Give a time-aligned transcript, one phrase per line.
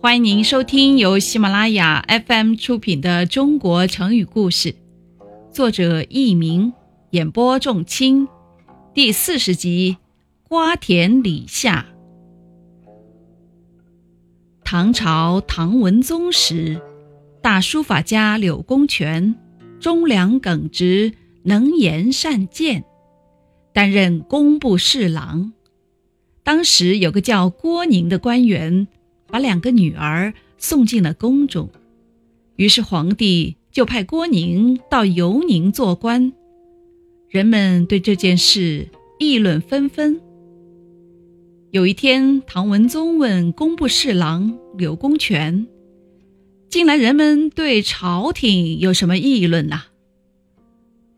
[0.00, 4.72] 欢迎您收听由喜马拉雅 FM 出品的《中国成语故事》，
[5.50, 6.72] 作者佚名，
[7.10, 8.28] 演播仲卿，
[8.94, 9.96] 第四十集
[10.48, 11.84] 《瓜田李下》。
[14.62, 16.80] 唐朝唐文宗时，
[17.42, 19.34] 大书法家柳公权
[19.80, 21.12] 忠良耿直，
[21.42, 22.84] 能言善谏，
[23.72, 25.52] 担任工部侍郎。
[26.44, 28.86] 当时有个叫郭宁的官员。
[29.30, 31.68] 把两个女儿送进了宫中，
[32.56, 36.32] 于是皇帝就派郭宁到尤宁做官。
[37.28, 40.20] 人们对这件事议论纷纷。
[41.70, 45.66] 有一天，唐文宗问工部侍郎柳公权
[46.70, 49.82] ：“近来人们对朝廷有什么议论呐？”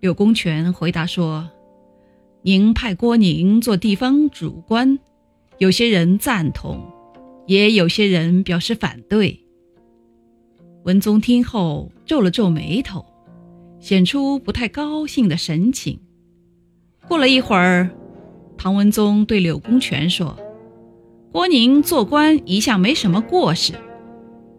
[0.00, 1.48] 柳公权回答说
[2.42, 4.98] ：“您派郭宁做地方主官，
[5.58, 6.84] 有些人赞同。”
[7.50, 9.40] 也有些人表示反对。
[10.84, 13.04] 文宗听后皱了皱眉头，
[13.80, 15.98] 显出不太高兴的神情。
[17.08, 17.90] 过了一会儿，
[18.56, 20.38] 唐文宗对柳公权说
[21.32, 23.72] ：“郭宁做官一向没什么过失，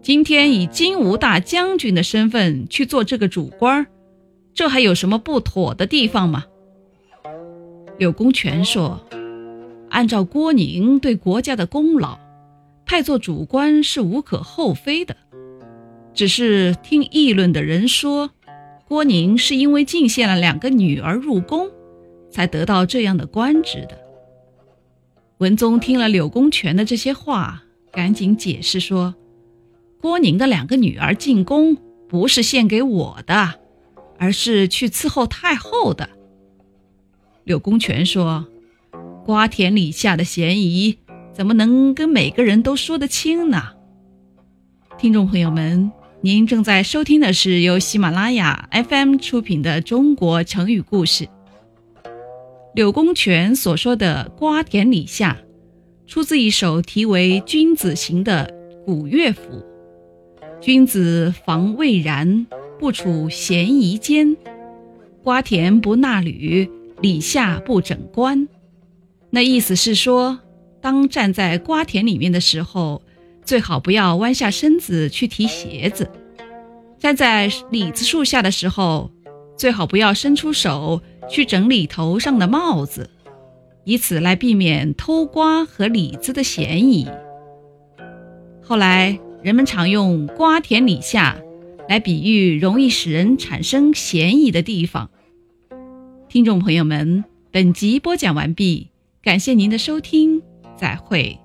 [0.02, 3.86] 今天以金吾大将军的身份去做这个主官，
[4.52, 6.44] 这还有什么不妥的地方吗？”
[7.98, 9.00] 柳公权说
[9.88, 12.18] ：“按照郭宁对国家的功劳。”
[12.92, 15.16] 太做主官是无可厚非的，
[16.12, 18.32] 只是听议论的人说，
[18.86, 21.70] 郭宁是因为进献了两个女儿入宫，
[22.30, 23.98] 才得到这样的官职的。
[25.38, 29.14] 文宗听了柳公权的这些话，赶紧解释说，
[29.98, 31.74] 郭宁的两个女儿进宫
[32.10, 33.54] 不是献给我的，
[34.18, 36.10] 而是去伺候太后的。
[37.44, 38.46] 柳公权说，
[39.24, 40.98] 瓜田李下的嫌疑。
[41.32, 43.62] 怎么能跟每个人都说得清呢？
[44.98, 51.24] 听众朋友们，您正在收听的是由喜马拉雅 FM 出品的《中国成语故事》。
[52.74, 55.38] 柳公权所说的“瓜田李下”，
[56.06, 58.52] 出自一首题为《君子行》的
[58.84, 59.64] 古乐府。
[60.60, 62.46] 君子防未然，
[62.78, 64.36] 不处嫌疑间；
[65.22, 66.70] 瓜田不纳履，
[67.00, 68.46] 李下不整冠。
[69.30, 70.38] 那意思是说。
[70.82, 73.00] 当站在瓜田里面的时候，
[73.44, 76.04] 最好不要弯下身子去提鞋子；
[76.98, 79.10] 站在李子树下的时候，
[79.56, 81.00] 最好不要伸出手
[81.30, 83.08] 去整理头上的帽子，
[83.84, 87.06] 以此来避免偷瓜和李子的嫌疑。
[88.60, 91.36] 后来，人们常用“瓜田李下”
[91.88, 95.10] 来比喻容易使人产生嫌疑的地方。
[96.28, 98.88] 听众朋友们，本集播讲完毕，
[99.22, 100.42] 感谢您的收听。
[100.82, 101.41] 再会。